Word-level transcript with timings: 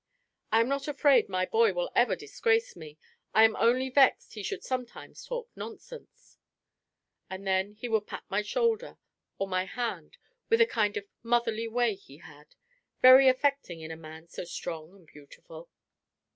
I 0.51 0.61
am 0.61 0.67
not 0.67 0.87
afraid 0.87 1.29
my 1.29 1.45
boy 1.45 1.73
will 1.73 1.91
ever 1.95 2.15
disgrace 2.15 2.75
me; 2.75 2.97
I 3.35 3.43
am 3.43 3.55
only 3.57 3.87
vexed 3.91 4.33
he 4.33 4.41
should 4.41 4.63
sometimes 4.63 5.23
talk 5.23 5.47
nonsense." 5.55 6.39
And 7.29 7.45
then 7.45 7.73
he 7.73 7.87
would 7.87 8.07
pat 8.07 8.23
my 8.27 8.41
shoulder 8.41 8.97
or 9.37 9.47
my 9.47 9.65
hand 9.65 10.17
with 10.49 10.59
a 10.59 10.65
kind 10.65 10.97
of 10.97 11.05
motherly 11.21 11.67
way 11.67 11.93
he 11.93 12.17
had, 12.17 12.55
very 13.03 13.29
affecting 13.29 13.79
in 13.81 13.91
a 13.91 13.95
man 13.95 14.27
so 14.27 14.43
strong 14.43 14.91
and 14.95 15.05
beautiful. 15.05 15.69